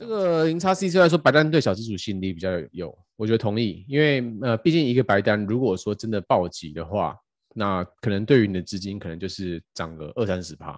[0.00, 7.14] 这个零叉 C 虽然说白单对小资主吸引力比较有，我觉得同意，因为呃，毕竟一个白单如果说真的暴击的话，
[7.54, 10.70] 那可能对于你的资金可能就是涨个二三十趴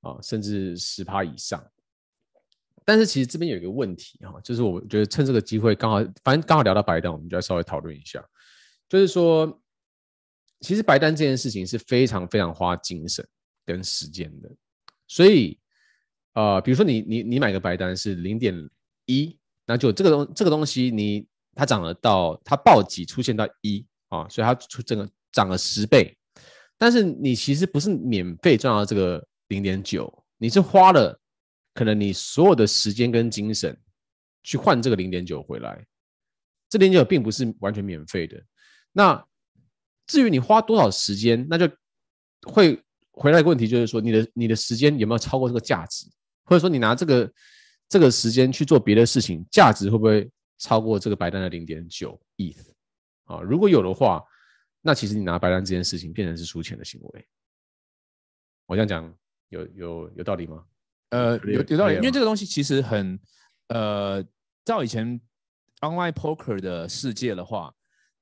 [0.00, 1.62] 啊，甚至十趴以上。
[2.82, 8.26] 但是其实这边有一个问题哈，就是我觉得趁这个机会刚好，反正刚好聊到白单，我们就要稍微讨论一下，
[8.88, 9.60] 就是说，
[10.60, 13.22] 其实白单这件事情是非常非常花精神
[13.66, 14.50] 跟时间的，
[15.06, 15.58] 所以。
[16.34, 18.54] 啊、呃，比如说你你你买个白单是零点
[19.06, 26.16] 一，那就这个东这个东西你它涨了到它暴击出现到一啊，所以它出整个涨了十倍，
[26.76, 31.18] 但是你其实不是免费赚到这个零点九，你是花了
[31.72, 33.76] 可能你所有的时间跟精神
[34.42, 35.86] 去换这个零点九回来，
[36.68, 38.42] 这零点九并不是完全免费的。
[38.92, 39.24] 那
[40.06, 41.68] 至于你花多少时间，那就
[42.42, 42.80] 会
[43.12, 46.06] 回来一个问题，就是说你的你的时间有没有超过这个价值？
[46.44, 47.32] 或者说你拿这个
[47.88, 52.56] 这个时间去做别的事情，价值会不会超过这个白单的零点九 ETH
[53.24, 53.40] 啊？
[53.40, 54.22] 如果有的话，
[54.80, 57.28] 那其实你拿白单这件事情变成是输钱的行为。
[58.66, 59.14] 我这样讲
[59.48, 60.64] 有有有道理吗？
[61.10, 63.18] 呃，有有道理，因为这个东西其实很
[63.68, 64.24] 呃，
[64.64, 65.20] 照以前
[65.80, 67.72] online poker 的世界的话，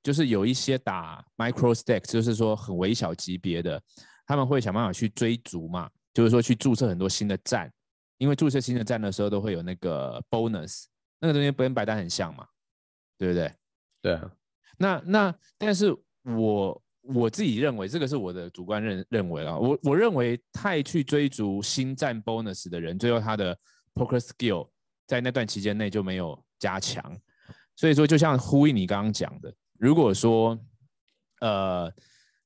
[0.03, 3.81] 就是有一些打 micro stake，就是说很微小级别的，
[4.25, 7.71] 他们会想办法去追逐嘛，就是说去注册很多新的站。
[8.23, 10.85] 因为注册新的站的时候都会有那个 bonus，
[11.19, 12.47] 那个东西不跟白单很像嘛，
[13.17, 13.53] 对不对？
[14.01, 14.31] 对啊。
[14.77, 15.93] 那那但是
[16.23, 23.53] 我我自己认为这个是我的主观认认为啊，我我认为太去追逐新站 bonus 的人，最后他的
[23.93, 24.69] poker skill
[25.05, 27.03] 在那段期间内就没有加强。
[27.75, 30.57] 所以说，就像呼应你刚刚讲的，如果说
[31.41, 31.91] 呃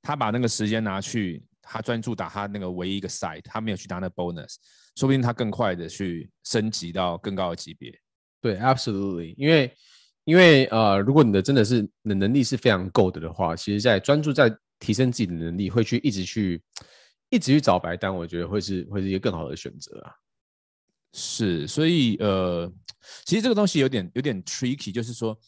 [0.01, 4.55] 他把那个时间拿去，他专注打他那个唯一一个 side，他没有去打那个 bonus。
[4.97, 7.93] 说不定他更快的去升级到更高的级别。
[8.41, 9.71] 对，absolutely，因为
[10.23, 16.59] 因为呃，如果你的真的是你的能力是非常够的的话，其实在专注在提升自己的能力，会去一直去
[17.29, 20.11] 一直去找白单，我觉得会是会是一个更好的选择啊。
[21.13, 22.71] 是，所以呃，
[23.23, 25.39] 其实这个东西有点有点 tricky，就是说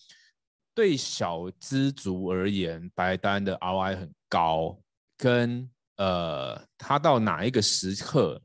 [0.75, 4.79] 对小资族而言，白单的 ROI 很高，
[5.17, 5.67] 跟
[5.97, 8.39] 呃，他到哪一个时刻。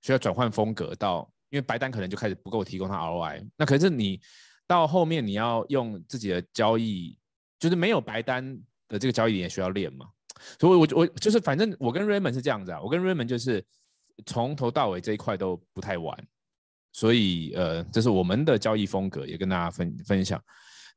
[0.00, 4.20] 需要转换风格到，因为白单可能就开始不够提供它 ROI，那可是你
[4.66, 7.16] 到后面你要用自己的交易，
[7.58, 8.58] 就是没有白单
[8.88, 10.06] 的这个交易点也需要练嘛。
[10.58, 13.62] 所以我，我我就是反正我跟 Raymond 是这样子啊，我跟 Raymond 就是
[14.24, 16.16] 从头到尾这一块都不太玩，
[16.92, 20.42] 所以呃，这是我们的交易风格，也跟大家分分享。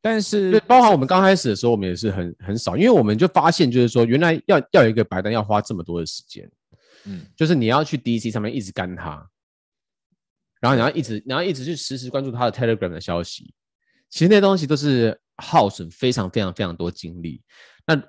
[0.02, 6.50] 但是，包含我们刚开始的时候，我们也是很很少，因为我们就发现就是说，原来要要有一个白单要花这么多的时间。
[7.06, 9.30] 嗯，就是你要去 DC 上面一直干他，
[10.62, 13.54] 然后你要一直，你要一直去实时关注他的 Telegram 的消息。
[14.10, 17.42] 其实那东西都是耗损非常非常非常多精力。
[17.86, 18.02] 那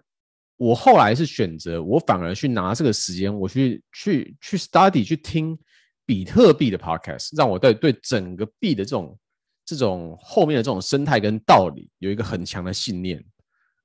[0.56, 5.58] 我后来是选择，我反而去拿这个时间，我去去去 study 去听
[6.06, 9.18] 比特币的 podcast，让我对对整个币的这种
[9.64, 13.24] 这种后面的这种生态跟道理有一个很强的信念，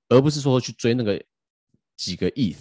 [0.09, 1.19] 而不是说去追那个
[1.97, 2.57] 几个 ETH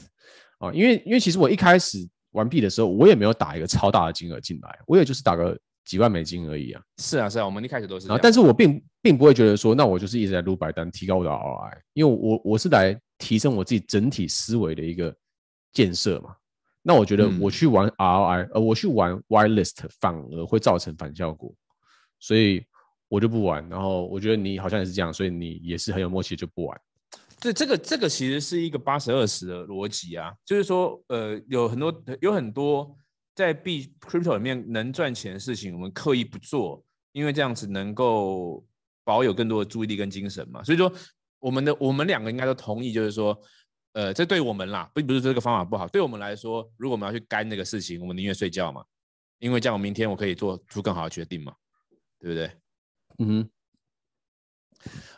[0.58, 2.08] 啊，因为因为其实我一开始。
[2.32, 6.82] 玩币的时候，我也没有打一个超大的金额进来，我也就是打个几万美金而已啊。
[6.98, 8.08] 是啊，是啊，我们一开始都是。
[8.10, 15.14] 啊，但是我并并不会觉得说，那我就是一直在撸白单，提高我的 ROI，因为我我是来提升我自己整体思维的一个
[15.72, 16.34] 建设嘛。
[16.82, 21.52] 那我觉得我去玩 ROI，、嗯、呃，我去玩 whitelist 反而会造成反效果，
[22.18, 22.64] 所以
[23.08, 23.68] 我就不玩。
[23.68, 26.80] 然后我觉得你好像也是这样，所以你也是很有默契就不玩。
[27.40, 32.96] 对，这个这个其实是一个八十二十的逻辑啊，就是说，呃，有很多有很多
[33.34, 38.66] 在币 crypto 里面能赚钱的事情，我们刻意不做，因为这样子能够
[39.04, 40.64] 保有更多的注意力跟精神嘛。
[40.64, 40.92] 所以说，
[41.38, 43.40] 我们的我们两个应该都同意，就是说，
[43.92, 48.84] 呃，这对我们啦，并不是这个方法不好，对我们来说，如果我们要去干那个事情，我们宁愿睡觉嘛，
[49.38, 51.54] 因为这样我明天我可以做出更好的决定嘛，
[52.18, 52.50] 对不对？
[53.18, 53.50] 嗯哼。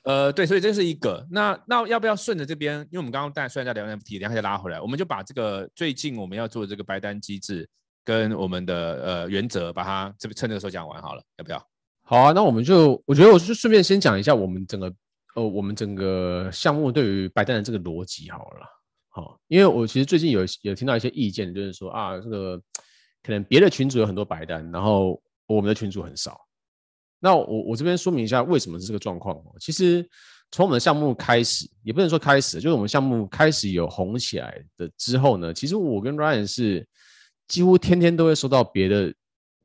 [0.04, 1.26] 呃，对，所以这是一个。
[1.30, 2.78] 那那要不要顺着这边？
[2.90, 7.68] 因为我们刚刚大家虽然在聊 NFT，等下再拉回来，我们就把这个最近我们要做的这个白单机制
[8.04, 8.74] 跟我们的
[9.04, 11.62] 呃原则，把它这趁这个时候讲完好了，要不要？
[12.02, 14.92] 好啊，那我们就我觉得我就顺便先讲一下我们整个
[15.36, 18.66] 呃我们整个项目对于白单的这个逻辑好了。
[19.10, 22.56] 好，因为我其实最近有有听到一些意见，就是说啊，这个
[23.22, 26.40] 可能别的群组有很多白单，然后我们的群组很少。
[27.20, 29.55] 那我我这边说明一下为什么是这个状况哦。
[29.61, 30.05] 其实
[30.50, 36.84] 从我们的项目开始，也不能说开始，就是我们项目开始有红起来的之后呢，其实我跟 Ryan 是
[37.46, 39.14] 几乎天天都会收到别的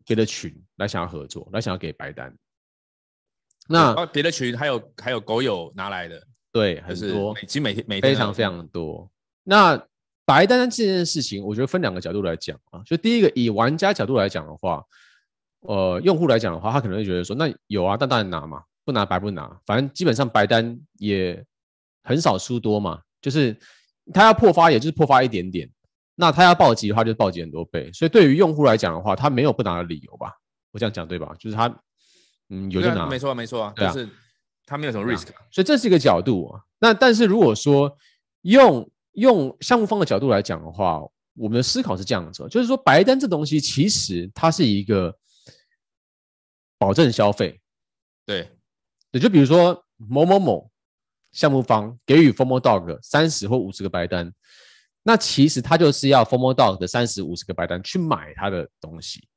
[0.06, 2.32] 别的群来想要合作，来想要给白单。
[3.68, 6.22] 那别的群还有还有狗友拿来的，
[6.52, 9.10] 对，很多，其实每天每天非常非常多。
[9.44, 9.76] 那
[10.24, 14.84] 白单这件事情，我觉得分两个角度来讲啊，就第一个以玩家角度来讲的话，
[15.68, 21.44] 呃，用户来讲的话，他可能会觉得说，那有啊，但当然拿嘛，不拿白不拿，反正基本上白单也
[22.04, 23.58] 很少输多嘛，就是
[24.14, 25.70] 他要破发，也就是破发一点点。
[26.16, 27.92] 那他要暴击的话，就暴击很多倍。
[27.92, 30.32] 所以对于用户来讲的话，他没有不拿的理由吧？
[30.72, 31.34] 我这样讲对吧？
[31.40, 31.68] 就是他，
[32.50, 34.08] 嗯，有就拿，没错没错啊，就是
[34.66, 36.62] 他没有什么 risk，所以这是一个角度啊。
[36.80, 37.94] 那但是如果说
[38.44, 41.02] 用用项目方的角度来讲的话，
[41.36, 45.14] 我们的思考是这样子，就是说白单这东西其实它是一个
[46.78, 47.60] 保证消费，
[48.26, 48.50] 对，
[49.12, 50.72] 也就比如说某某某
[51.32, 54.34] 项目方给予 Formal Dog 三十或五十个白单。
[55.08, 59.28] 那其实他就是要 Formal Dog 的三十五十个白单去买他的东西。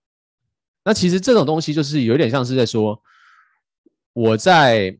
[0.82, 3.02] 那其实这种东西就是有点像是在说，
[4.14, 4.98] 我在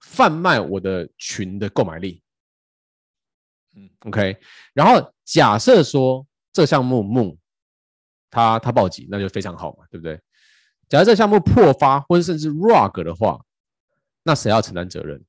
[0.00, 2.20] 贩卖我的群的购买力。
[3.76, 4.36] 嗯，OK。
[4.74, 7.38] 然后假设说这项目 Moon
[8.28, 10.20] 它它暴击，那就非常好嘛，对不对？
[10.92, 13.40] 假如这项目破发或者甚至 Rug 的话，
[14.22, 15.24] 那谁要承担责任？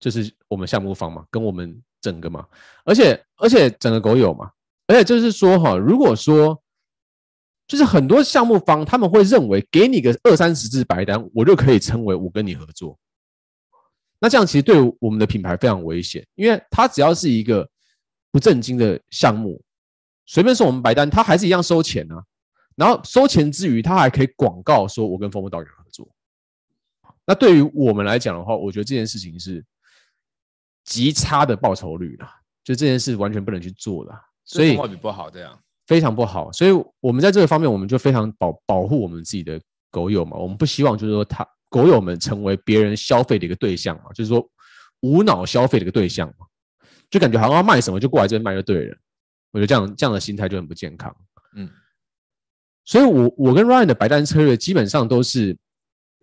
[0.00, 1.82] 就是我们项目方嘛，跟我们。
[2.02, 2.44] 整个嘛，
[2.84, 4.50] 而且而且整个狗友嘛，
[4.88, 6.60] 而且就是说哈，如果说
[7.68, 12.98] 就是很多项目方他们会认为给你个二三十只白单，我就可以称为我跟你合作。
[14.18, 17.70] 那这样其实对我们的品牌非常危险，因为他只要是一个
[18.32, 19.62] 不正经的项目，
[20.26, 22.24] 随便送我们白单，他还是一样收钱啊。
[22.76, 26.08] 然后收钱之余，他还可以广告说我跟 FOMO Dog 合作。
[27.26, 29.64] 那对于我们来讲的话，我觉得这件事情是。
[30.84, 32.28] 极差的报酬率了，
[32.64, 34.12] 就这件事完全不能去做的，
[34.44, 36.50] 所以不好这样，非常不好。
[36.50, 39.60] 所以我们在这个方面，我们就非常保保护我们自己的
[39.92, 40.36] 狗友嘛。
[40.36, 44.44] 我们不希望就是说，他狗友们成为别人消费的一个对象嘛，就是说
[45.02, 46.46] 无脑消费的一个对象嘛，
[47.08, 48.96] 就感觉好像要卖什么就过来这边卖就对了。
[49.52, 51.14] 我觉得这样这样的心态就很不健康。
[51.54, 51.70] 嗯，
[52.84, 55.56] 所以我我跟 Ryan 的白单策略基本上都是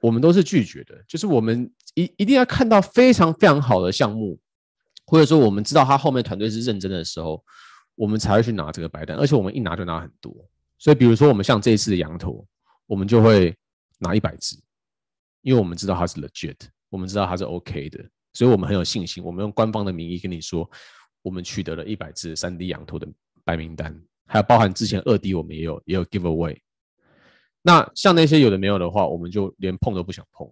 [0.01, 4.39] 我们都是拒绝的，就是我们一一定要看到非常非常好的项目。
[5.11, 7.43] 或者说，我们知道他后面团队是认真的时候，
[7.95, 10.31] 我们才会去拿这个白单，而且我们一拿就拿很多。
[10.77, 12.45] 所以，比如说我们像这一次的羊驼，
[12.85, 13.57] 我们就会
[13.97, 14.55] 拿一百只，
[15.41, 16.57] 因为我们知道它是 legit，
[16.91, 19.23] 我们知道它是 OK 的，所以我们很有信心。
[19.23, 20.69] 我们用官方的名义跟你说，
[21.23, 23.07] 我们取得了一百只三 D 羊驼的
[23.43, 26.57] 白名单，还有包含之前二 D 我们也有也有 give away。
[27.61, 30.49] 那像那些有的没有的话，我们就连碰都不想碰。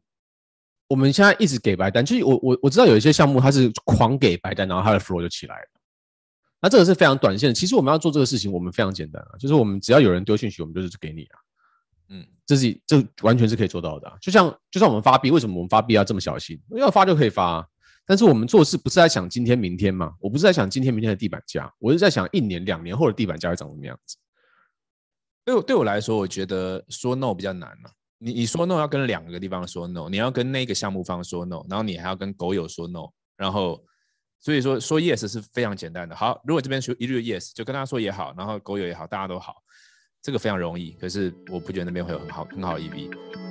[0.89, 5.67] 我们现在一直给白单，就是我我我知道有一些项目它是狂给白单，然后它的 flow 就起来了。
[6.59, 7.53] 那这个是非常短线的。
[7.53, 11.39] 其实我们要做这个事情，我们非常简单啊，就是我们只要有人丢讯息，我们就是给你啊。
[12.09, 14.17] 嗯，这是这完全是可以做到的啊。
[14.19, 16.59] 就像就像我们发币，为什么我们发币要这么小心？
[16.71, 17.67] 要发就可以发啊。
[18.09, 20.13] 但是我们做事不是在想今天明天嘛？
[20.21, 24.15] 我不是在想今天明天的地板价，我是在想一年两年后的地板价会长什么样子。
[25.43, 27.89] 对我对我来说，我觉得说 no 比较难嘛。
[28.17, 33.83] 你你说 no 要跟两个地方说 no，你要跟那个项目方说 no，然后你还要跟狗友说 no，然后
[34.39, 36.15] 所以说说 yes 是非常简单的。
[36.15, 39.55] 好，如果这边说一律 yes，就跟他说也好，然后狗友也好，大家都好，
[40.21, 40.91] 这个非常容易。
[40.93, 43.46] 可是我不觉得那边会有很好很好的 EV。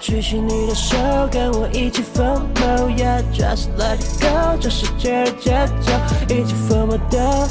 [0.00, 0.96] 举起你的手，
[1.30, 5.92] 跟我一起 FOMO，yeah，just let it go，这世界的节奏，
[6.34, 7.48] 一起 follow 的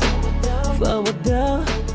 [0.79, 1.86] ，follow 的。